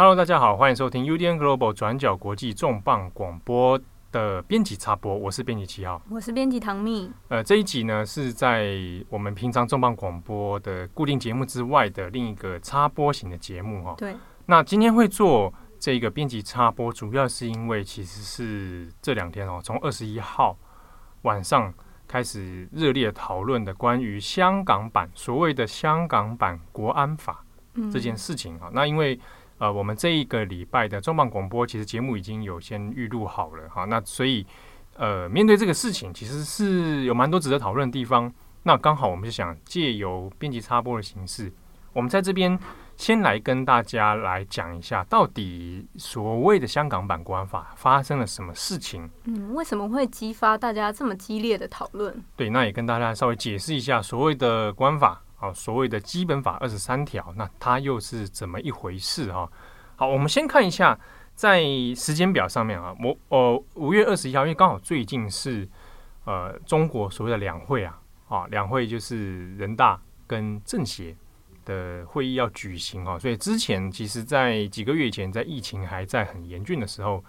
[0.00, 3.76] Hello，大家好，欢迎收听 UDN Global 转角国际重磅广播
[4.12, 7.10] 的编辑插播，我是编辑七号，我是编辑唐蜜。
[7.26, 13.96] 呃，这一集呢是在我们平常重磅广播的固定节目之外的另一个插播型的节目哈。
[13.98, 14.14] 对。
[14.46, 20.56] 那今天会做这个编辑插播，主要是因为其实是这两天哦，从二十一号
[21.22, 21.74] 晚上
[22.06, 27.44] 开始热烈讨论的关于香港版所谓的香港版国安法
[27.92, 28.68] 这件事情啊。
[28.68, 29.18] 嗯、那因为
[29.58, 33.84] 呃，我们这一个礼拜的重磅广播，其实节目已经有先预录好了哈。
[33.84, 34.46] 那所以，
[34.96, 38.32] 呃，面对这个事情，其实是有蛮多值得讨论的地方。
[38.62, 41.52] 那刚好，我们就想借由编辑插播的形式，
[41.92, 42.58] 我们在这边
[42.96, 49.08] 先来跟大家来讲一下，到底所谓的香港版国安法发生了什么事情？
[49.24, 52.22] 嗯，为什么会激发大家这么激烈的讨论？
[52.36, 55.22] 对，那也跟大家稍微解释一下所谓的国安法。
[55.40, 59.48] 好，所谓的基本法二十三条，那它又是怎么一回事啊？
[59.94, 60.98] 好，我们先看一下
[61.36, 61.62] 在
[61.94, 65.68] 时间表上面啊，我呃五月二十一号，因为刚好最近是
[66.24, 71.16] 呃中国所谓的两会啊，啊两会就是人大跟政协
[71.64, 77.24] 的会议要举行啊，所以之前其实，在几个月前，在疫情还在很严峻的时候，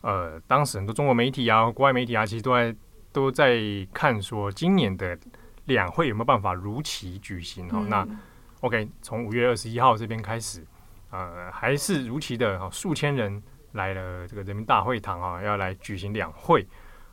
[0.00, 2.74] 呃，当时很多中国媒体啊、国外媒体啊，其实都在
[3.12, 3.60] 都在
[3.92, 5.18] 看说今年的。
[5.66, 7.68] 两会有没有办法如期举行？
[7.68, 8.08] 哈、嗯，那
[8.60, 10.66] OK，从五月二十一号这边开始，
[11.10, 16.66] 呃，还是如期的，哈，数千人来了这个人民大会堂啊，要来举行两会。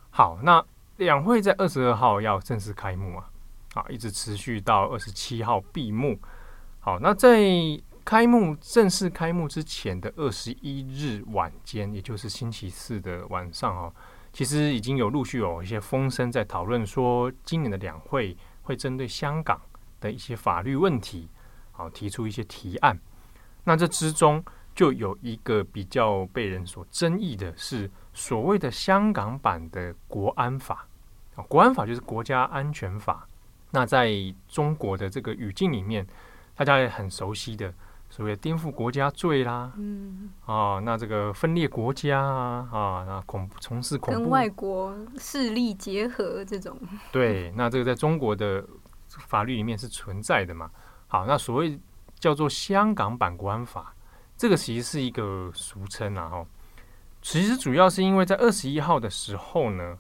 [0.10, 0.64] 好，那
[0.98, 3.30] 两会在二十二号要正式开幕啊，
[3.76, 6.20] 啊，一直持续到二十七号闭幕。
[6.80, 7.40] 好，那在
[8.04, 13.92] 开幕正式开幕之前的二十一日晚间，也就是星期四的晚上啊。
[14.38, 19.60] 其实已经有陆续有一些风声在讨论说，今年的两会会针对香港
[20.00, 21.28] 的一些法律问题，
[21.72, 23.00] 好提出一些提案。
[23.64, 30.88] 那这之中就有一个比较被人所争议的是所谓的香港版的国安法。
[31.34, 33.28] 啊，国安法就是国家安全法。
[33.72, 34.12] 那在
[34.48, 36.06] 中国的这个语境里面，
[36.54, 37.74] 大家也很熟悉的。
[38.10, 46.80] 所谓颠覆国家罪啦，嗯，啊，那这个分裂国家啊，啊，那恐怖从事恐怖跟外国势力结合这种，
[47.12, 48.66] 对，那这个在中国的
[49.10, 50.72] 法律里面是存在的嘛。
[51.08, 51.78] 好，那所谓
[52.18, 53.94] 叫做香港版国安法，
[54.38, 56.48] 这个其实是一个俗称啊，哦。
[57.22, 59.98] 其实主要是因为在二十一号的时候呢，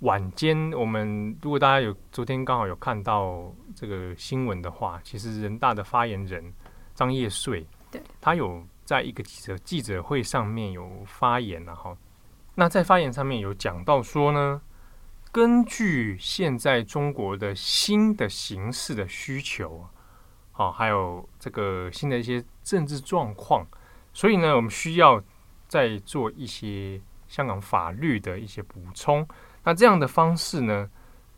[0.00, 6.54] 晚间我们如果大家有昨天刚好有看到这个新闻的话，其实人大的发言人。
[7.00, 11.96] 张业税，对，他有在一个记者记者会上面有发言然后。
[12.54, 14.60] 那在发言上面有讲到说呢，
[15.32, 19.88] 根据现在中国的新的形势的需求，
[20.52, 23.66] 好，还有这个新的一些政治状况，
[24.12, 25.22] 所以呢，我们需要
[25.66, 29.26] 再做一些香港法律的一些补充。
[29.64, 30.86] 那这样的方式呢，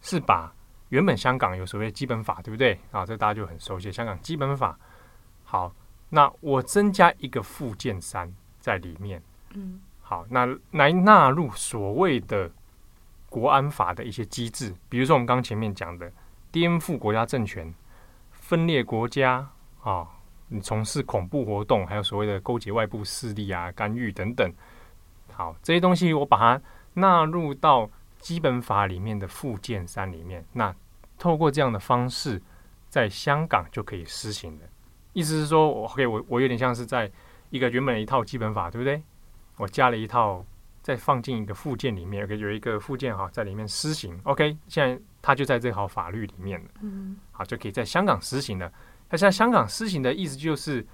[0.01, 0.53] 是把
[0.89, 3.07] 原本香港有所谓基本法，对不对啊？
[3.07, 4.77] 这大家就很熟悉，香港基本法。
[5.53, 5.71] 好，
[6.09, 9.23] 那我增加一个附件三在里面。
[9.53, 12.51] 嗯，好，那来纳入所谓的
[13.29, 16.11] 国安法的一些机制，比如说我们刚前面讲的
[16.51, 17.71] 颠覆国家政权、
[18.31, 19.47] 分裂国家
[19.83, 20.09] 啊，
[20.49, 24.51] 你从事恐怖活动，还有所谓的勾结外部势力啊、干预等等。
[25.35, 26.63] 好，这些东西我把它
[26.95, 27.87] 纳入到
[28.19, 30.43] 基本法里面的附件三里面。
[30.55, 30.75] 那
[31.19, 32.41] 透过这样的方式，
[32.89, 34.65] 在香港就可以施行的。
[35.13, 37.11] 意思是说，我 OK，我我有点像是在
[37.51, 39.03] 一个原本的一套基本法，对不对？
[39.59, 40.45] 我加了一套，
[40.83, 44.19] 再放进一个附件里面，OK，有一个附件哈，在里面施行。
[44.25, 46.71] OK，现在它就在这套法律里面了。
[46.81, 48.73] 嗯，好，就可以在香港施行了。
[49.11, 50.87] 那现在香港施行的意思就是，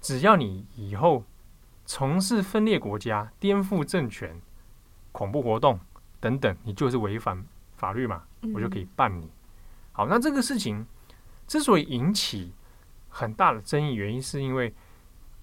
[0.00, 1.24] 只要你以后
[1.86, 4.38] 从事分裂国家、颠覆政权、
[5.10, 5.80] 恐怖活动
[6.20, 7.42] 等等，你就是违反
[7.76, 8.22] 法律嘛，
[8.54, 9.30] 我就可以办你。
[9.92, 10.86] 好，那这个事情
[11.48, 12.52] 之所以引起
[13.14, 14.72] 很大的争议原因是因为，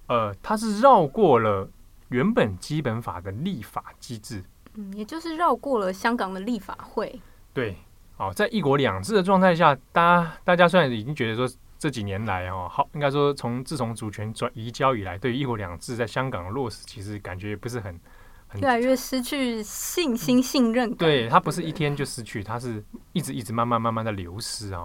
[0.08, 1.70] 呃，它是绕过了
[2.10, 4.44] 原本基本法的立法机制，
[4.74, 7.22] 嗯，也就是绕过了香港的立法会。
[7.54, 7.78] 对，
[8.18, 18.00] 好，在一国两制的状态下，大家大家虽然已经觉得说这几年来哦，好，应该说从自从主权转移交以来，对于一国两制在香港的落实，其实感觉不是很
[18.48, 20.98] 很越来越失去信心、信任感。
[20.98, 22.84] 对，它不是一天就失去，它是
[23.14, 24.84] 一直一直慢慢慢慢的流失啊。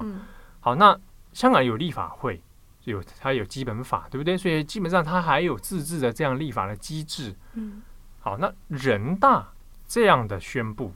[0.60, 0.94] 好，那
[1.32, 2.42] 香港有立法会。
[2.84, 4.36] 有它有基本法，对不对？
[4.36, 7.34] 所以基本上它还有自治的这样立法的机制。
[7.54, 7.82] 嗯，
[8.20, 9.52] 好，那人大
[9.86, 10.92] 这样的宣布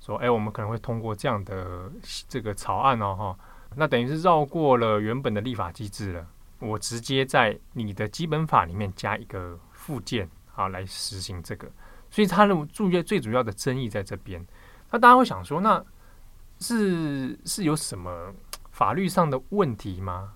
[0.00, 1.90] 说，哎，我们可能会通过这样的
[2.28, 3.38] 这个草案哦，哈，
[3.76, 6.26] 那等于是绕过了原本的立法机制了。
[6.60, 11.70] 我直接在你的基本法里面加一个附件啊来实行这个，
[12.10, 14.44] 所以它的注意最主要的争议在这边。
[14.90, 15.84] 那大家会想说，那
[16.58, 18.34] 是是有什么
[18.72, 20.32] 法律上的问题吗？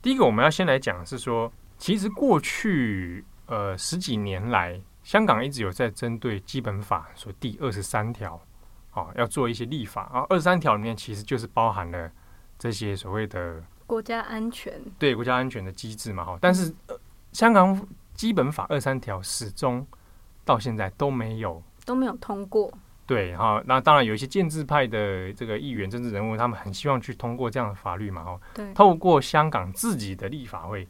[0.00, 8.40] 好，第一个我们要先来讲是说，其实过去呃十几年来，香港一直有在针对基本法所第二十三条，
[8.94, 10.26] 哦要做一些立法啊。
[10.30, 12.10] 二十三条里面其实就是包含了
[12.58, 16.24] 这些所谓的国家安全，对国家安全的机制嘛。
[16.24, 16.98] 哈，但是、呃、
[17.32, 19.86] 香港基本法二十三条始终
[20.44, 22.72] 到现在都没有都没有通过。
[23.10, 30.86] 对，哈，那当然有一些建制派的这个议员、政治人物，他们很希望去通过这样的法律嘛，哈，对，透过香港自己的立法会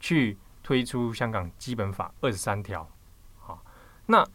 [0.00, 2.88] 去推出香港基本法二十三条，
[3.38, 3.62] 好，
[4.06, 4.26] 那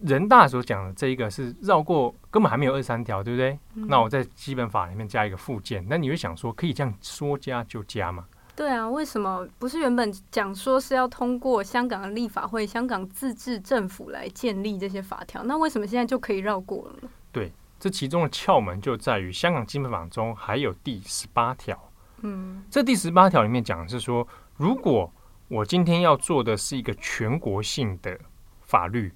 [0.00, 3.56] 人大所讲的这一个是绕过，根本还没有二十三条，对不对？
[3.74, 3.86] 嗯。
[3.86, 8.26] 那我在基本法里面加一个附件，那你会想说，可以这样说加就加吗？
[8.56, 15.44] 对啊，为什么不是原本讲说是要通过香港的立法会、香港自治政府来建立这些法条？
[15.44, 17.08] 那为什么现在就可以绕过了呢？
[17.30, 21.78] 对，这其中的窍门就在于香港基本法中还有第十八条。
[22.22, 24.26] 嗯，这第十八条里面讲的是说，
[24.56, 25.12] 如果
[25.48, 28.18] 我今天要做的是一个全国性的
[28.62, 29.12] 法律，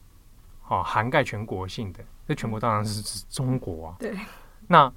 [0.68, 3.96] 啊，涵盖全国性的，那全国当然是指中国啊。
[3.98, 4.14] 对，
[4.68, 4.92] 那。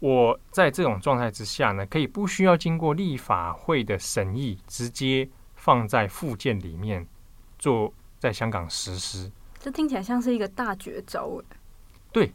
[0.00, 7.06] 我在这种状态之下呢，可以不需要经过立法会的审议，直接放在附件里面
[7.58, 9.30] 做，在香港实施。
[9.58, 11.44] 这听起来像是一个大绝招诶。
[12.10, 12.32] 对，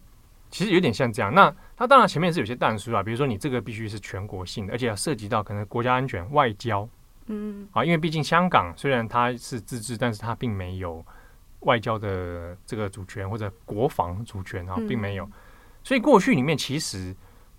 [0.51, 1.33] 其实有点像这样。
[1.33, 6.87] 那它当然前面是有些但书啊，比如说你这个必须是全国性的，而且要涉及到可能国家安全、外交。
[7.25, 7.67] 嗯。
[7.71, 11.03] 啊，因为毕竟香港虽然它是自治，但是它并没有
[11.61, 15.27] 外交的这个主权或者国防主权啊，并没有。
[15.83, 17.15] 所以过去里面其实。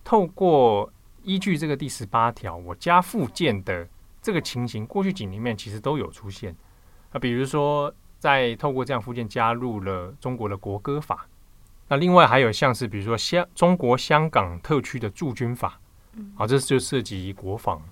[0.06, 0.88] 透过
[1.24, 3.88] 依据这个第十八条，我加附件的
[4.22, 6.54] 这个情形，过去几年里面其实都有出现
[7.10, 7.18] 啊。
[7.18, 11.26] 比如说，在透过这样附件加入了中国的国歌法，
[11.88, 15.80] 那另外还有像是比如说香中国香港特区的驻军法，
[16.36, 17.82] 啊，这就涉及国防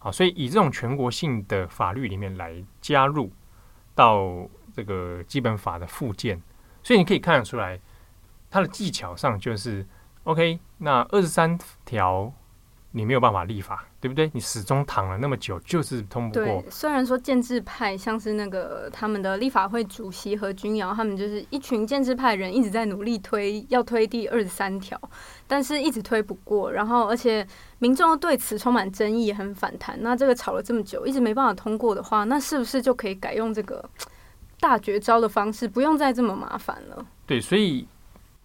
[0.00, 3.32] 啊，所以以这种全国性的法律里面来加入
[3.94, 6.42] 到这个基本法的附件，
[6.82, 7.80] 所以你可以看得出来，
[8.50, 9.86] 它的技巧上就是。
[10.24, 12.32] OK，那二十三条
[12.92, 14.30] 你没有办法立法，对不对？
[14.32, 16.44] 你始终躺了那么久，就是通不过。
[16.44, 24.98] 对，虽然说建制派像是那个他们的立法会主席何君尧，他们就是一群建制派人一直在努力推，要推第二十三条，
[25.46, 26.72] 但是一直推不过。
[26.72, 27.46] 然后，而且
[27.80, 29.98] 民众对此充满争议，很反弹。
[30.00, 33.84] 那这个吵了这么久，一直没办法通过的话，那是不是就可以改用这个
[34.60, 37.04] 大绝招的方式，不用再这么麻烦了？
[37.26, 37.86] 对，所以。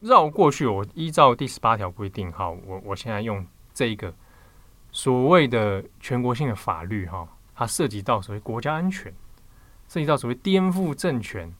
[0.02, 4.14] 绕过去，我依照第十八条规定，哈，我我现在用这一个
[4.92, 9.14] 所谓的全国性的法律，哈，它涉及到所谓国家安全，
[9.90, 11.54] 涉及到所谓颠覆政权，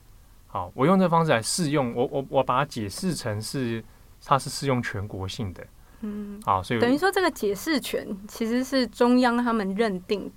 [0.46, 3.84] 好，我用这方式来适用，我我我把它解释成是
[4.24, 5.66] 它是适用全国性的，
[6.00, 10.32] 嗯，好，所以等于说这个解释权其实是中央他们认定，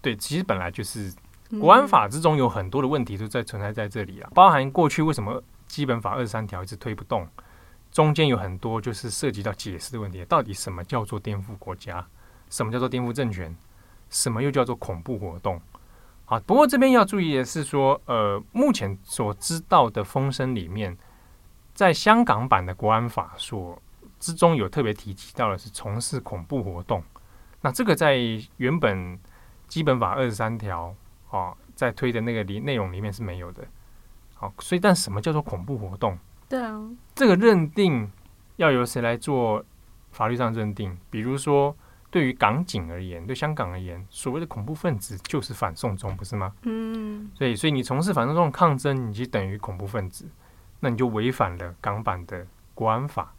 [0.00, 1.12] 对，其实本来就是
[1.60, 5.42] 国安法之中有很多的问题都在存在在这里啊，包含过去为什么。
[5.72, 7.26] 基本法二十三条一直推不动，
[7.90, 10.22] 中间有很多就是涉及到解释的问题。
[10.26, 12.06] 到底什么叫做颠覆国家？
[12.50, 13.56] 什么叫做颠覆政权？
[14.10, 15.58] 什么又叫做恐怖活动？
[16.26, 20.94] 好，不过这边要注意的是说，呃，目前所知道的风声里面，
[21.72, 23.80] 在香港版的国安法所
[24.20, 27.02] 之中有特别提及到的是从事恐怖活动。
[27.62, 28.18] 那这个在
[28.58, 29.18] 原本
[29.68, 30.94] 基本法二十三条
[31.30, 33.66] 啊，在推的那个里内容里面是没有的。
[34.42, 36.18] 好，所以但什么叫做恐怖活动？
[36.48, 36.76] 对啊，
[37.14, 38.10] 这个认定
[38.56, 39.64] 要由谁来做
[40.10, 40.98] 法律上认定？
[41.10, 41.72] 比如说，
[42.10, 46.52] 对于港警而言，对香港而言，所谓的恐怖分子就是反送中，不是吗？
[46.62, 50.28] 嗯，所以，所以你从事反送中抗争，你就等于恐怖分子，
[50.80, 52.44] 那你就违反了港版的
[52.74, 53.32] 国安法。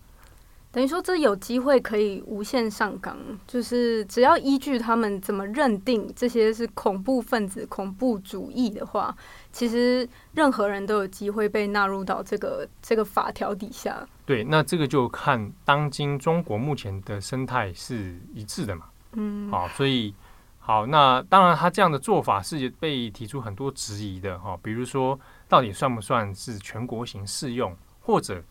[0.74, 3.15] 等于说，这有机会可以无限上纲，
[3.46, 9.15] 就是只要依据他们怎么认定这些是恐怖分子、恐怖主义的话，
[9.51, 14.03] 其实任何人都有机会被纳入到这个这个法条底下。
[14.25, 18.86] 对，那这个就看当今中国目前的生态是一致的嘛。
[19.12, 20.12] 嗯，好，所以
[20.58, 28.44] 好，那当然他这样的做法是被提出很多质疑的哈，比如说到底算不算是全国型适用，或者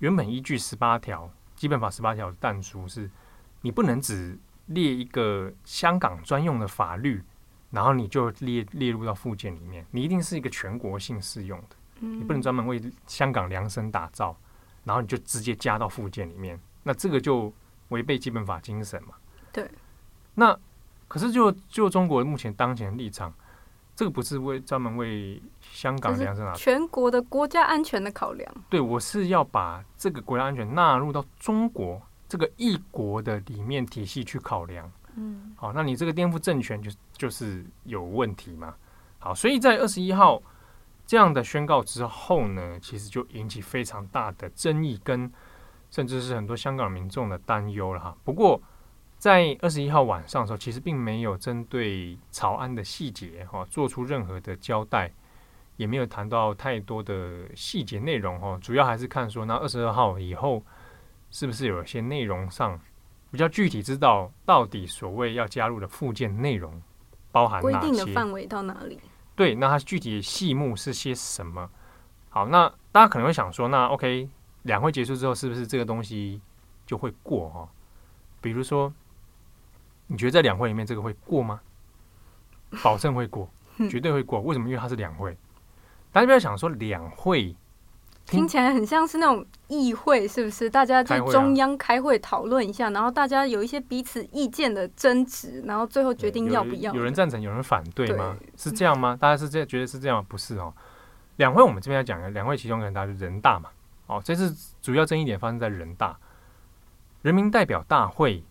[0.00, 1.30] 原本依据十八条。
[1.64, 3.10] 基本法十八条的但书是，
[3.62, 7.24] 你不能只列一个香港专用的法律，
[7.70, 14.36] 然后你就列列入到附件里面，你一定是一个全国性适用的，你不能专门为香港量身打造，
[14.84, 17.50] 然后你就直接加到附件里面，那这个就
[17.88, 19.14] 违背基本法精神嘛。
[19.50, 19.66] 对。
[20.34, 20.54] 那
[21.08, 23.32] 可是就就中国目前当前的立场，
[23.96, 28.54] 这个不是为专门为香港量身打造，全国的国家安全的考量。
[28.68, 34.90] 对，我是要把这个国家安全纳入到中国这个一国的里面体系去考量。
[35.16, 38.74] 嗯，好，那你这个颠覆政权就就是有问题嘛？
[39.20, 40.42] 好，所以在二十一号
[41.06, 45.30] 这样的宣告之后呢，其实就引起非常大的争议，跟
[45.88, 48.16] 甚至是很多香港民众的担忧了哈。
[48.24, 48.60] 不过
[49.24, 55.10] 在二十一号晚上的时候，其实并没有针对草案的细节哈做出任何的交代，
[55.78, 58.58] 也没有谈到太多的细节内容哈。
[58.60, 60.62] 主要还是看说，那二十二号以后
[61.30, 62.78] 是不是有一些内容上。
[63.30, 66.82] 比较具体知道到底所谓要加入的附件内容
[67.32, 67.78] 包含哪些？
[67.78, 69.00] 规定的范围到哪里？
[69.34, 71.70] 对，那它具体的细目是些什么？
[72.28, 74.28] 好，那大家可能会想说，那 OK，
[74.64, 76.42] 两会结束之后，是不是这个东西
[76.84, 77.66] 就会过哈？
[78.42, 78.92] 比如说，
[80.14, 81.60] 你觉得在两会里面这个会过吗？
[82.84, 83.50] 保证会过，
[83.90, 84.40] 绝对会过。
[84.40, 84.68] 为什么？
[84.68, 85.36] 因为它是两会。
[86.12, 87.56] 大家不要想说两会。
[88.24, 90.70] 听起来很像是那种议会，是不是？
[90.70, 96.94] 大家在中央开会讨论一下，然后大家有一些彼此意见的争执，然后最后决定要不要。
[96.94, 98.34] 有人赞成，有人反对吗？
[98.56, 99.14] 是这样吗？
[99.20, 100.26] 大家是这样觉得是这样吗？
[100.26, 100.72] 不是哦。
[101.36, 103.68] 两会我们这边要讲的两会，其中可能大家就人大嘛。
[104.06, 106.16] 哦，这次主要争议点发生在人大，
[107.20, 108.42] 人民代表大会，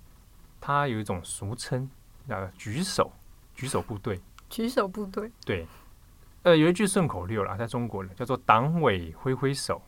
[0.66, 1.90] 它有一种俗称
[2.26, 3.12] 叫举手
[3.54, 5.68] 举手部队，举手部队对。
[6.44, 9.82] 呃，有一句顺口溜啦，在中国人叫做“党委挥挥手”。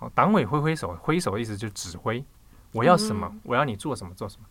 [0.00, 2.24] 哦，党委挥挥手，挥手的意思就是指挥，
[2.72, 4.46] 我要什么，嗯、我要你做什么，做什么。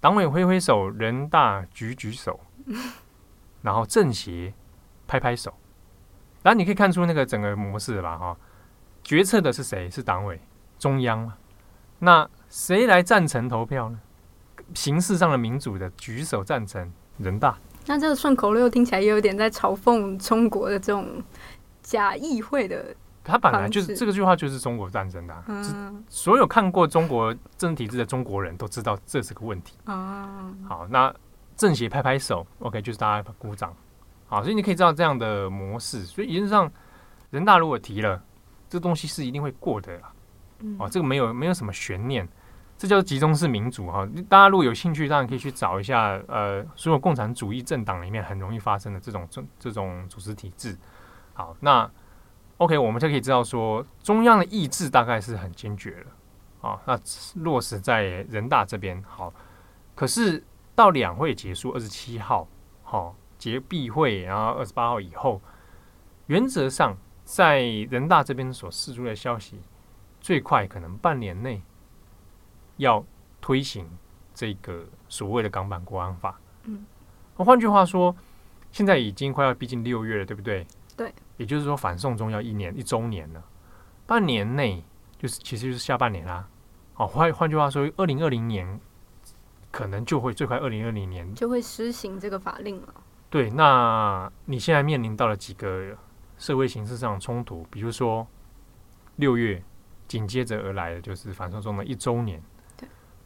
[0.00, 2.40] 党委挥挥手，人大举举手，
[3.60, 4.54] 然后政协
[5.06, 5.52] 拍拍手。
[6.42, 8.16] 然后你可以看出那个整个模式吧？
[8.16, 8.36] 哈、哦，
[9.02, 9.90] 决策的是谁？
[9.90, 10.40] 是党委
[10.78, 11.36] 中央嘛？
[11.98, 14.00] 那谁来赞成投票呢？
[14.72, 17.56] 形式上的民主的举手赞成，人大。
[17.86, 21.22] 那这个顺口溜听起来也有点在嘲讽中国的这种
[21.82, 22.96] 假议会的。
[23.22, 29.78] 他本来就是这个句话就是中国战争的、啊，嗯、所有看过中国政治体制的中国人都知道这是个问题。
[29.86, 31.14] 嗯、好，那
[31.56, 33.74] 政协拍拍手，OK，就是大家鼓掌。
[34.26, 36.04] 好，所以你可以知道这样的模式。
[36.04, 36.70] 所以原则上，
[37.30, 38.22] 人大如果提了
[38.68, 39.98] 这个东西是一定会过的
[40.78, 42.28] 哦，这个没有没有什么悬念。
[42.76, 50.76] 这叫集中式民主哈，大家如果有兴趣，当然可以去找一下，呃，所有共产主义政党里面很容易发生的这种这这种组织体制。
[51.32, 51.88] 好，那
[52.58, 56.80] OK，我们就可以知道说，中央的意志大概是很坚决了啊。
[56.84, 56.98] 那
[57.42, 59.32] 落实在人大这边好，
[59.94, 62.46] 可是到两会结束二十七号，
[62.82, 65.40] 好结闭会，然后二十八号以后，
[66.26, 69.60] 原则上在人大这边所释出的消息，
[70.20, 71.62] 最快可能半年内。
[72.76, 73.04] 要
[73.40, 73.88] 推行
[74.34, 76.84] 这个所谓的港版国安法，嗯，
[77.36, 78.14] 那换句话说，
[78.72, 80.66] 现在已经快要逼近六月了，对不对？
[80.96, 83.42] 对，也就是说反送中要一年一周年了，
[84.06, 84.82] 半年内
[85.18, 86.48] 就是其实就是下半年啦。
[86.96, 88.80] 哦，换换句话说，二零二零年
[89.70, 92.94] 可能就会最快二零二零年就会施行这个法令了。
[93.30, 95.96] 对，那你现在面临到了几个
[96.38, 98.26] 社会形势上的冲突，比如说
[99.16, 99.62] 六月
[100.06, 102.42] 紧接着而来的就是反送中的一周年。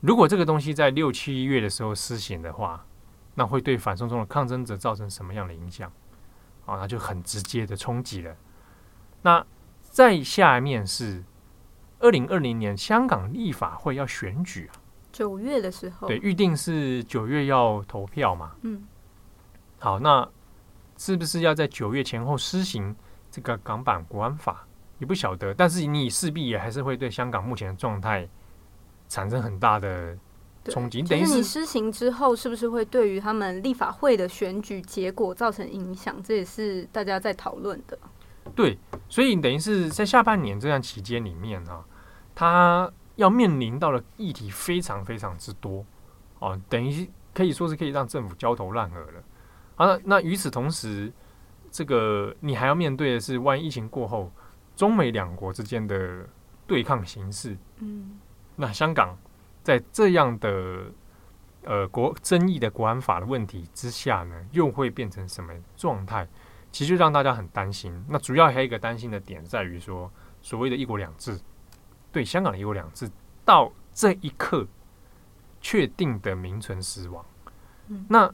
[0.01, 2.85] 如果这个东西在六七月的时候施行的话，
[3.35, 5.91] 那会对反送中的抗争者造成什么样的影响？
[6.67, 8.37] 啊，那就很直接的冲击了。
[9.23, 9.45] 那
[9.83, 11.25] 再下面是
[11.99, 14.79] 二零二零年香港立法会要选举啊，
[15.11, 18.53] 九月的时候，对，预定是九月要投票嘛。
[18.63, 18.87] 嗯，
[19.79, 20.29] 好，那
[20.97, 22.95] 是不是要在九月前后施行
[23.31, 24.65] 这个港版国安法？
[24.99, 28.29] 你不晓得，但是你势必也还是会对香港目前的状态。
[29.09, 30.17] 产生很大的
[30.65, 36.23] 冲击，等于是你施行之后，是不是会对于他们立法会的选举结果造成影响？
[36.23, 37.99] 这也是大家在讨论的。
[38.55, 41.85] 对，所以等于是在下半年这段期间里面啊，
[42.35, 45.85] 他要面临到的议题非常非常之多
[46.39, 49.23] 哦，等于可以说是可以让政府焦头烂额了。
[49.75, 51.13] 好，那那与此同时，
[51.71, 54.31] 这个你还要面对的是，万一疫情过后，
[54.77, 56.27] 中美两国之间的
[56.67, 58.19] 对抗形势，嗯。
[58.61, 59.17] 那香港
[59.63, 60.87] 在这样的
[61.63, 66.27] 呃国争议的国安法的问题之下呢，又会变成什么状态？
[66.73, 68.05] 其实就让大家很担心。
[68.09, 70.11] 那主要还有一个担心的点在于说，
[70.43, 71.41] 所谓的一国两制，
[72.11, 73.09] 对香港的一国两制
[73.45, 74.67] 到这一刻
[75.61, 77.25] 确定的名存实亡。
[77.87, 78.29] 嗯、那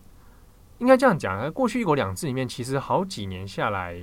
[0.79, 4.01] 应该这样讲，过去一国两制里面，其实好几年下来，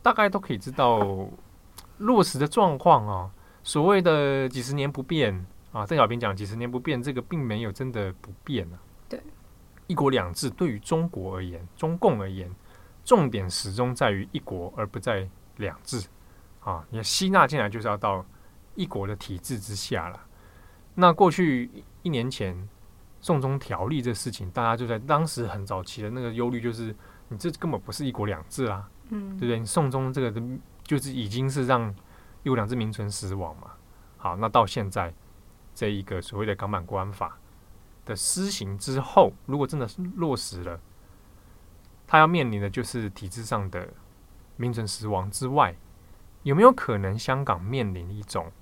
[0.00, 1.28] 大概都可以知道
[1.98, 3.30] 落实的状况啊。
[3.62, 8.78] 所谓的几十年不变啊，邓小平讲几十年不变，这个并没有真的不变啊。
[9.08, 9.20] 对，
[9.86, 12.50] 一国两制对于中国而言，中共而言，
[13.04, 16.06] 重点始终在于一国，而不在两制
[16.64, 16.84] 啊。
[16.90, 18.24] 你吸纳进来就是要到
[18.74, 20.20] 一国的体制之下了。
[20.94, 21.70] 那过去
[22.02, 22.68] 一年前
[23.20, 26.94] 送中条例这事情，大家就在当时很早期的那个忧虑，就是
[27.28, 29.58] 你这根本不是一国两制啊，嗯，对不对？
[29.58, 30.42] 你送中这个
[30.82, 31.94] 就是已经是让
[32.42, 33.72] 一国两只名存实亡嘛。
[34.16, 35.12] 好，那到现在
[35.74, 37.38] 这一个所谓的港版国安法
[38.04, 40.78] 的施行之后，如果真的是落实了，
[42.06, 43.88] 他要面临的就是体制上的
[44.56, 45.74] 名存实亡之外，
[46.42, 48.52] 有没有可能香港面临一种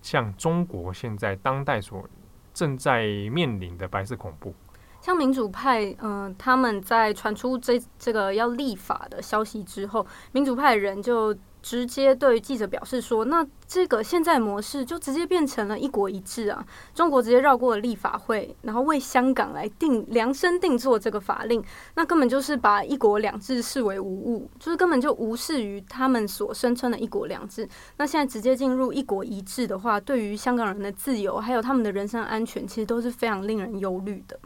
[0.00, 2.08] 像中国现在当代所
[2.54, 4.54] 正在面临的白色恐怖？
[5.00, 11.36] 像民主派，嗯、他们在传出这这个要立法的消息之后，民主派的人就。
[11.62, 16.64] 直接对记者表示说：“那这个现在模式就直接变成了一国一制啊！
[16.94, 21.62] 中国直接绕过了立法会，然后为香港来定量身定做这个法令，
[21.94, 27.68] 那根本就是把一国两制视为无物，就是根本就无视于他们所声称的一国两制。
[27.98, 34.38] 那现在直接进入一国一制的话，对于香港人的自由还有他们的人身安全，其实都是非常令人忧虑的。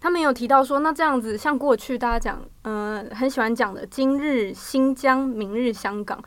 [0.00, 6.18] 他们有提到说，那这样子像过去大家讲，呃，很喜欢讲的今日新疆，明日香港。”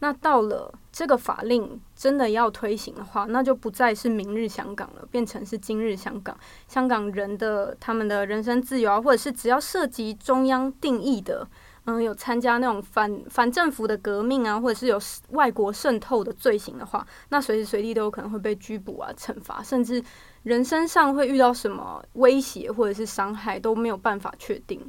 [0.00, 6.36] 那到了这个法令真的要推行的话，那就不再是明日香港了，变成是今日香港。
[6.66, 11.46] 香港人的他们的人身自由啊，或者是只要涉及中央定义的，
[11.84, 14.98] 嗯，有参加那种反反政府的革命啊，或者是有
[15.30, 20.02] 外国渗透的罪行的话，那随时随地都有可能会被拘捕啊、惩罚，甚至
[20.44, 24.80] 人身上会遇到什么威胁或者是伤害都没有办法确定。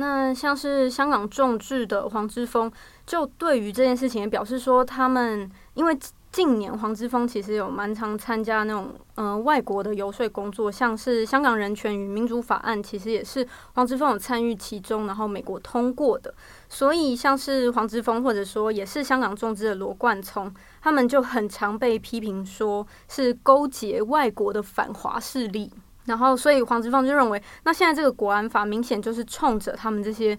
[0.00, 2.72] 那像是香港众志的黄之锋，
[3.06, 5.98] 就对于这件事情也表示说，他们因为
[6.32, 16.32] 近年黄之锋其实有蛮常参加那种呃外国的游说工作，像是香港人权与民主法案，其实也是黄之锋有参与其中，然后美国通过的。
[16.70, 25.70] 所以像是黄之锋，或者说也是香港众志的罗冠聪，他们就很常被批评说是勾结外国的反华势力。
[26.10, 30.36] 然后，所以黄之锋就认为，那现在这个国安法明显就是冲着他们这些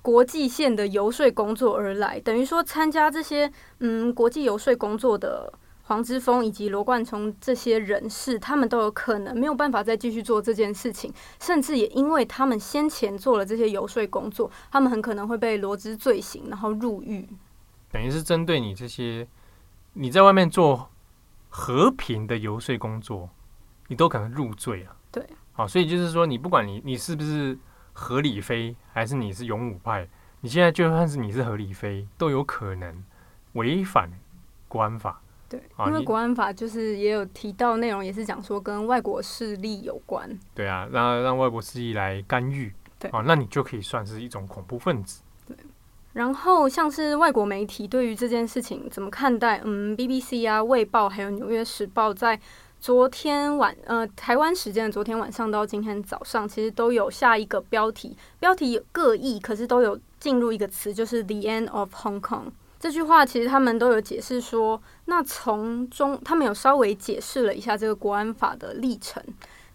[0.00, 5.52] 国际线的游说工作而来，等于说参加这些嗯国际游说工作的
[5.82, 17.28] 黄之锋以及罗冠聪这些人士，他们都有可能没有办法再继续做这件事情，甚至也因为他们先前做了这些游说工作，他们很可能会被罗织罪行，然后入狱。
[17.92, 19.28] 等于是针对你这些
[19.92, 20.88] 你在外面做
[21.50, 23.28] 和平的游说工作，
[23.88, 24.96] 你都可能入罪啊。
[25.12, 27.58] 对，好，所以就是说，你不管你你是不是
[27.92, 30.08] 合理飞，还是你是勇武派，
[30.40, 33.02] 你现在就算是你是合理飞，都有可能
[33.54, 34.08] 违反
[34.68, 35.20] 国安法。
[35.48, 40.30] 对，因为国安法就是也有提到内容，也是讲说跟外国势力有关。
[40.54, 45.22] 对啊，让让外国势力来干预，对，啊，那你就可以算是一种恐怖分子。
[45.44, 45.56] 对，
[46.12, 49.60] 然后像是外国媒体对于这件事情怎么看待？
[49.64, 52.40] 嗯，BBC 啊，卫报还有纽约时报在。
[52.80, 62.46] 昨天晚，呃，台湾时间的昨天晚上到今天早上，其实都有下一个标题，标题各异，可是都有进入一个词，就是 “the end of Hong Kong”。
[62.80, 69.22] 这句话其实他们都有解释说，那从中他们有稍微解释了一下这个国安法的历程。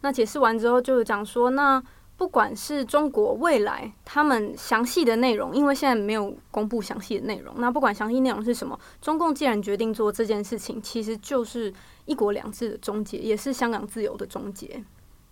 [0.01, 1.81] 那解释完之后，就讲说那。
[2.17, 7.53] 不管是中国未来他们详细的内容，因为现在没有公布详细的内容。
[7.57, 11.73] 那不管详细内容是什么，中共既然决定做这件事情，其实就是
[12.05, 14.81] 一国两制的终结，也是香港自由的终结。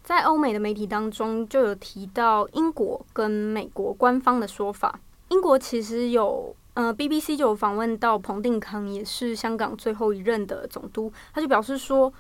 [0.04, 5.00] 在欧美的媒体当中，就有提到英国跟美国官方的说法。
[5.30, 12.14] 英国其实有，呃，BBC 就有访问到彭定康，也是香港最后一任的总督，他就表示说。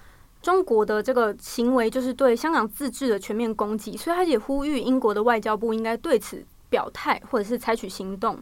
[0.44, 8.38] 中国的这个行为就是对香港自治的全面攻击，所以他也呼吁英国的外交部应该对此表态，或者是采取行动。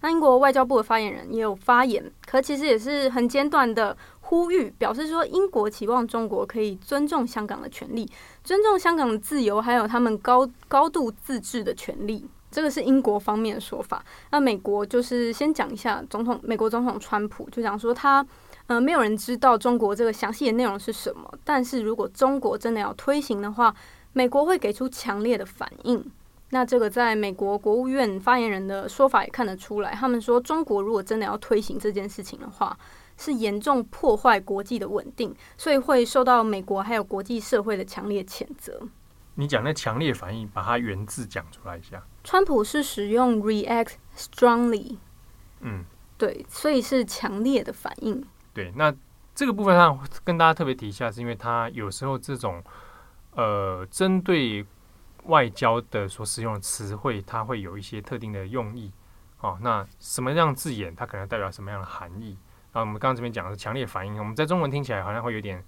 [0.00, 8.10] 那英国外交部的发言人也有发言，可其实也是很简短的呼吁，表示说英国期望中国可以尊重香港的权利，
[8.42, 12.26] 尊重香港的自由，还有他们高高度自治的权利。
[12.50, 14.04] 这个是英国方面的说法。
[14.32, 18.26] 那美国就是先讲一下总统，美国总统川普就讲说他。
[18.66, 21.32] 呃，没有人知道中国这个详细的内容是什么。
[21.44, 23.74] 但是如果中国真的要推行的话，
[24.12, 26.04] 美国会给出强烈的反应。
[26.50, 32.78] 那这个在美国国务院发言人的说法也看得出来，他们说中国如果真的要推行这件事情的话，
[33.18, 38.80] 是严重破坏国际的稳定，所以会受到美国还有国际社会的强烈谴责。
[39.34, 42.00] 你讲那强烈反应，把它原字讲出来一下。
[42.22, 44.96] 川普是使用 react strongly，
[45.60, 45.84] 嗯，
[46.16, 48.24] 对，所以是强烈的反应。
[48.54, 48.94] 对，那
[49.34, 52.62] 这个部分上跟大家特别提一下，是因为它有时候这种
[53.32, 54.64] 呃针对
[55.24, 58.92] 外交的所使用的词汇，它会有一些特定的用意
[59.40, 62.38] 哦，那什么样字眼，它可能代表什么样的含义？
[62.72, 65.62] 然后我们刚刚这边讲的是强烈反应，我们在中文听起来好像会有点，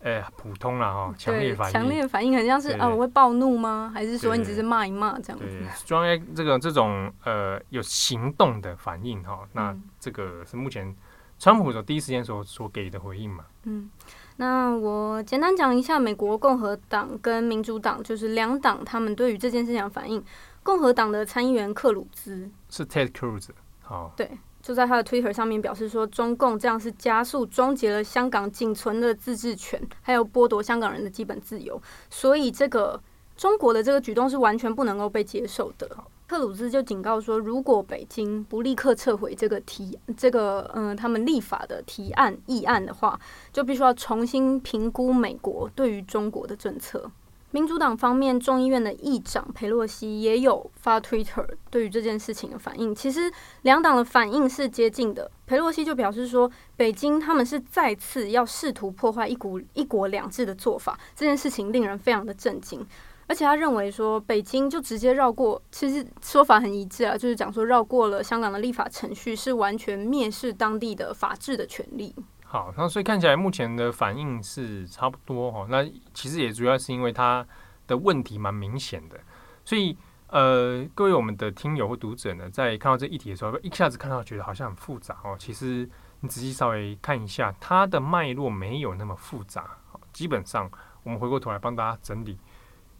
[0.00, 1.14] 呃，普通了哈。
[1.16, 3.90] 强烈反应，强烈反应很像是啊，我会暴怒吗？
[3.94, 5.44] 还是说你只是骂一骂这样子？
[5.48, 10.94] 对，strong 这个这种呃有行动的反应哈，那这个是目前
[11.38, 13.44] 川普所第一时间所所给的回应嘛？
[13.64, 13.90] 嗯，
[14.36, 20.22] 那我简单讲一下美国共和党跟民主党，就是两党他们对于这件事情的反应。
[20.62, 23.48] 共和党的参议员克鲁兹是 Ted Cruz，
[23.82, 24.30] 好，对。
[24.62, 32.98] 就在他的 Twitter 上面表示说，中共这样是加速终结了香港仅存的自治权，还有剥夺香港人的基本自由，所以这个
[33.36, 35.88] 中国的这个举动是完全不能够被接受的。
[36.26, 43.18] 克鲁兹就警告说，如果北京不立刻撤回这个提这个嗯、他们立法的提案议案的话，
[43.52, 47.10] 就必须要重新评估美国对于中国的政策。
[47.50, 52.92] 民主党方面，众议院的议长佩洛西也有发 Twitter 对于这件事情的反应。
[52.92, 53.30] 其实
[53.62, 55.30] 两党的反应是接近的。
[55.46, 62.84] 佩洛西就表示说，北京他们是再次要试图破坏一股一国两制的做法，这件事情令人非常的震惊。
[63.26, 72.14] 而且他认为说，北京就直接绕过，其实说法很一致啊，就是讲说绕过了香港的立法程序，是完全蔑视当地的法治的权利。
[72.44, 75.66] 好，那所以看起来目前的反应是差不多哈。
[75.68, 77.44] 那其实也主要是因为他
[77.86, 79.18] 的问题蛮明显的，
[79.64, 79.96] 所以
[80.28, 85.36] 呃，各位我们的听友或读者呢，在看到这议题的时候，一下子看到觉得好像很复杂哦。
[85.38, 85.88] 其实
[86.20, 89.78] 你仔细稍微看一下，它的脉络没有那么复杂。
[90.12, 90.70] 基本上
[91.02, 92.38] 我们回过头来帮大家整理，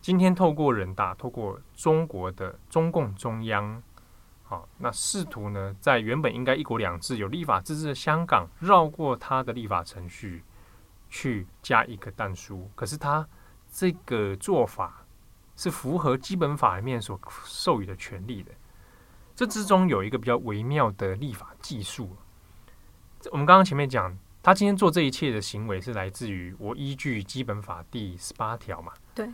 [0.04, 3.82] 今天透过人大，透过中国的中共中央。
[4.42, 10.44] 好，那试图呢，在原本应该一国两制有立法自治的香港，绕过他的立法程序，
[11.08, 12.70] 去加一个但书。
[12.74, 13.26] 可是他
[13.72, 15.06] 这个做法
[15.56, 18.52] 是符合基本法里面所授予的权利的。
[19.34, 22.14] 这之中有一个比较微妙的立法技术。
[23.32, 28.92] 我们刚刚前面讲，他今天做这一切的行为是来自于我依据基本法第十八条嘛？
[29.14, 29.30] 对。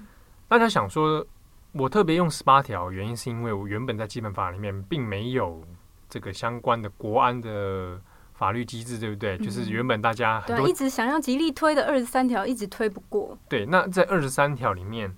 [0.51, 1.25] 大家想说。
[1.73, 5.63] 我特别用十八条，原因是因为我原本在基本法里面并没有
[6.09, 7.97] 这个相关的国安的
[8.35, 9.37] 法律机制，对不对？
[9.37, 13.39] 嗯、就是原本大家很多对一直想要极力推的二十三条，一直推不过。
[13.49, 15.17] 对，那在二十三条里面，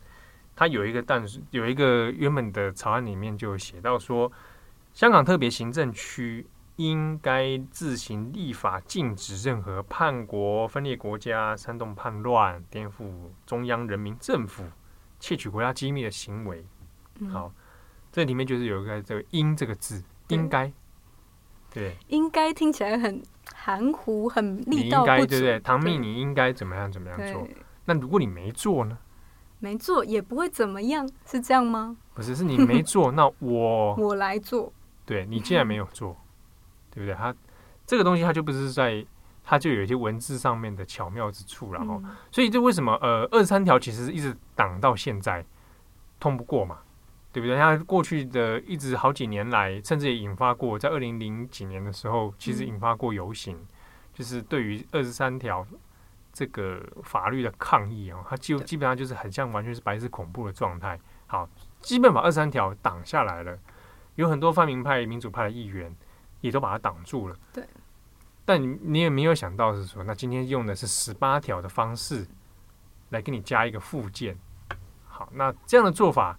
[0.55, 4.31] 它有一个但是有一个原本的草案里面就写到说，
[4.93, 13.11] 香港特别行政区应该自行立法禁止任何叛国、分裂国家、煽动叛乱、颠覆
[13.47, 14.65] 中央人民政府。
[15.23, 16.67] 窃取国家机密的行为，
[17.31, 17.53] 好，
[18.11, 20.73] 这里面就是有一个这个“应”这个字，应该，
[21.73, 23.23] 对，应该听起来很
[23.55, 25.61] 含糊，很力道不足，对不对？
[25.61, 27.47] 唐蜜，你应该怎么样怎么样做？
[27.85, 28.99] 那如果你没做呢？
[29.61, 31.97] 没做也不会怎么样，是这样吗？
[32.15, 34.73] 不是，是你没做， 那我我来做。
[35.07, 36.17] 对，你既然没有做，
[36.91, 37.15] 对不对？
[37.15, 37.33] 他
[37.87, 39.07] 这个东西，它就不是在。
[39.45, 42.01] 它就有一些文字上面的巧妙之处，然后，
[42.31, 45.45] 所以这为什么呃二十三条其实一直挡到现在
[46.21, 46.79] 通不过嘛，
[47.33, 47.57] 对不对？
[47.57, 53.59] 它过去的一直好几年来，甚至也引发过，在二零零几年的时候，其实引发过游行，
[54.15, 55.67] 就是对于二十三条
[56.33, 60.99] 这个法律的抗议啊，它就基本上就是很像完全是白色恐怖的状态。
[61.27, 61.49] 好，
[61.81, 63.59] 基本把二十三条挡下来了，
[64.15, 65.93] 有很多泛民派、民主派的议员
[66.41, 67.37] 也都把它挡住了。
[67.53, 67.67] 对。
[68.45, 72.27] 但你你也没有想到是说，那今天用的是十八条的方式
[73.11, 74.37] 来给你加一个附件。
[75.05, 76.37] 好，那这样的做法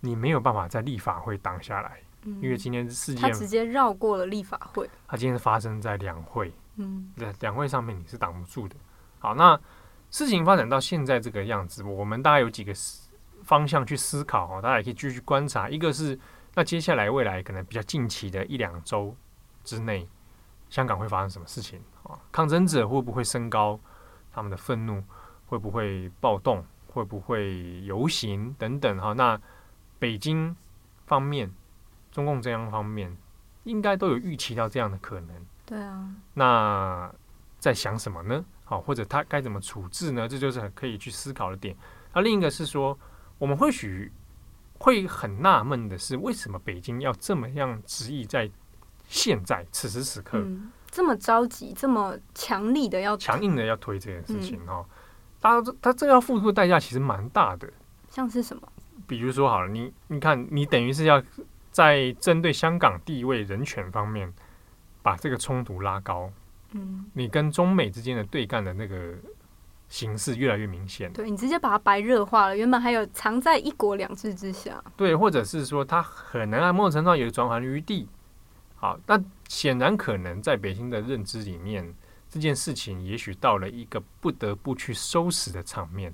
[0.00, 4.90] 你没有办法在立法会挡下来，嗯、因为今天事件他直接绕过了立法会。
[5.06, 8.76] 他今天发生在两会，嗯，在两会上面你是挡不住的。
[9.18, 9.58] 好，那
[10.10, 12.74] 事情发展到现在这个样子，我们大概有几个
[13.44, 15.70] 方向去思考哦，大家也可以继续观察。
[15.70, 16.18] 一个是
[16.54, 19.16] 那接下来未来可能比较近期的一两周
[19.64, 20.06] 之内。
[20.72, 22.18] 香港会发生什么事情啊？
[22.32, 23.78] 抗争者会不会升高
[24.32, 25.04] 他们的愤怒？
[25.44, 26.64] 会不会暴动？
[26.86, 28.98] 会不会游行等等？
[28.98, 29.38] 哈，那
[29.98, 30.56] 北京
[31.04, 31.52] 方面、
[32.10, 33.14] 中共中央方面
[33.64, 35.36] 应该都有预期到这样的可能。
[35.66, 36.08] 对啊。
[36.32, 37.14] 那
[37.58, 38.42] 在想什么呢？
[38.64, 40.26] 好，或者他该怎么处置呢？
[40.26, 41.76] 这就是可以去思考的点。
[42.14, 42.98] 那另一个是说，
[43.36, 44.10] 我们或许
[44.78, 48.50] 会很纳闷的是，为什么北京要这么样执意在？
[49.12, 54.82] 现在此时此刻，嗯、这么着急，这么强力的要强硬的要推这件事情哈，
[55.38, 57.68] 他这他这个要付出的代价其实蛮大的。
[58.08, 58.66] 像是什么？
[59.06, 61.22] 比如说好了，你你看，你等于是要
[61.70, 64.32] 在针对香港地位、人权方面
[65.02, 66.32] 把这个冲突拉高。
[66.70, 69.12] 嗯，你跟中美之间的对干的那个
[69.90, 71.12] 形势越来越明显。
[71.12, 74.82] 对，你直接把它白热化了，原本还有藏在一国两制之下。
[74.96, 78.08] 对，或者是说，他可能啊某种程度上有转圜余地。
[78.82, 79.16] 好，那
[79.46, 81.94] 显然可能在北京的认知里面，
[82.28, 86.12] 这件事情也许到了一个不得不去收拾的场面。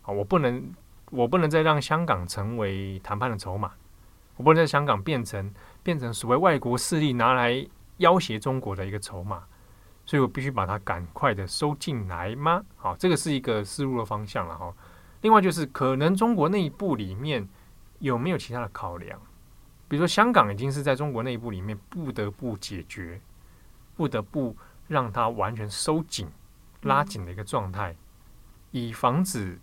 [0.00, 0.72] 好，我不能，
[1.10, 3.70] 我不能再让香港成为谈判的筹码，
[4.38, 5.52] 我不能在香港变成
[5.82, 7.66] 变成所谓外国势力拿来
[7.98, 9.44] 要挟中国的一个筹码，
[10.06, 12.64] 所以我必须把它赶快的收进来吗？
[12.76, 14.74] 好，这个是一个思路的方向了哈。
[15.20, 17.46] 另外就是可能中国内部里面
[17.98, 19.20] 有没有其他的考量？
[19.88, 23.20] 比如说，香港已经是在中国内部里面不得不解决，
[23.96, 24.56] 不得不
[24.88, 26.28] 让它完全收紧、
[26.82, 27.94] 拉紧的一个状态，
[28.72, 29.58] 以防止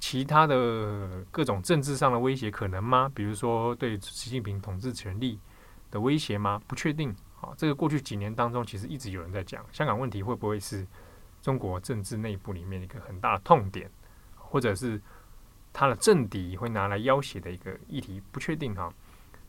[0.00, 3.10] 其他的各种政治上的威胁可能吗？
[3.14, 5.38] 比如说对习近平统治权力
[5.90, 6.60] 的威胁吗？
[6.66, 7.14] 不确定。
[7.34, 10.86] 好，这个过去几年当中，其实一直有人在讲香港问题会不会是
[11.42, 13.90] 中国政治内部里面一个很大的痛点，
[14.36, 14.98] 或者是
[15.70, 18.90] 他的政敌会拿来要挟的一个议题，不确定哈。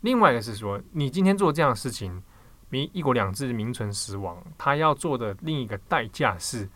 [0.01, 2.21] 另外一个是说，你今天做这样的事情，
[2.69, 6.69] 名一国两制名存实亡，他要做的另一个代价是，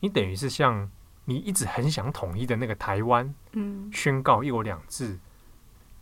[0.00, 0.88] 你等于是像
[1.24, 5.18] 你一直很想统一的那个台湾，嗯，宣告一国两制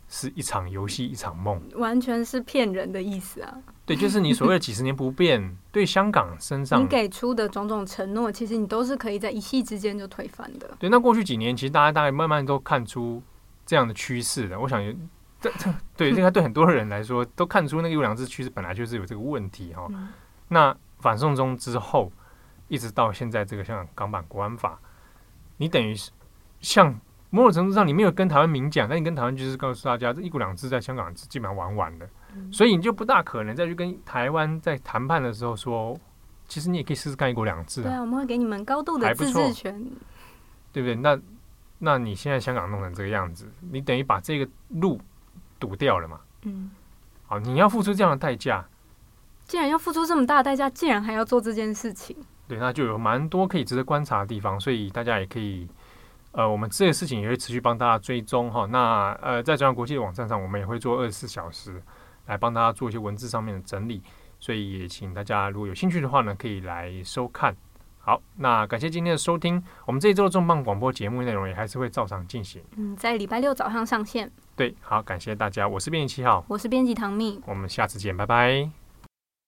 [0.07, 3.57] 是一场游戏，一场梦，完全是骗人的意思啊！
[3.85, 10.69] 对，就是你所谓的几十年不变，对香港身上你给出的种种承诺，其实你都是可以在一夕之间就推翻的。
[10.77, 13.21] 对，那过去几年，其实大家大概慢慢都看出
[13.65, 14.59] 这样的趋势了。
[14.59, 14.95] 我想。
[15.41, 19.87] 这这对应该对很多人来说都看出那个“一国两制”趋势本来就是有这个问题哈、哦。
[19.89, 20.09] 嗯、
[20.49, 22.11] 那反送中之后，
[22.67, 24.79] 一直到现在这个香港港版国安法，
[25.57, 26.11] 你等于是
[26.59, 26.95] 像
[27.31, 35.99] 某种程度上你没有跟台湾明讲，但你跟台湾就是告诉大家，这“一国两制”在香港基本上玩完了，嗯、所以你就不大可能再去跟台湾在谈判的时候说，
[36.47, 37.83] 其实你也可以试试看“一国两制”啊。
[37.85, 39.73] 对啊，我们会给你们高度的自治权，
[40.71, 40.95] 对不对？
[40.95, 41.19] 那
[41.79, 45.01] 那你现在香港弄成这个样子，你等于把这个路。
[45.61, 46.19] 堵掉了嘛？
[46.41, 46.71] 嗯，
[47.27, 48.65] 好，你要付出这样的代价。
[49.45, 54.59] 既然要付出这么大的代价，既然还要做这件事情，对，那就有蛮多可以值得观察的地方。
[54.59, 55.67] 所以大家也可以，
[56.31, 58.65] 呃，我们这个事情也会持续帮大家追踪哈。
[58.65, 61.81] 那呃，在中央国际的网站上，我们也会做二十四小时
[62.25, 64.01] 来帮大家做一些文字上面的整理。
[64.39, 67.55] 所以也请大家如果有兴趣的话呢，可以来收看。
[68.03, 69.63] 好，那感谢今天的收听。
[69.85, 72.61] 我们这一周的重磅广播节目内容也还是会照常进行。
[72.75, 74.29] 嗯，在礼拜六早上上线。
[74.55, 78.80] 对，好，感谢大家，我是编辑七号，我是编辑唐蜜，我们下次见，拜拜。